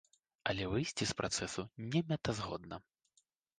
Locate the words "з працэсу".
1.11-1.67